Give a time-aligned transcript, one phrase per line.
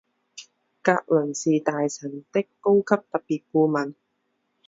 [0.81, 3.93] 格伦是大臣的高级特别顾问。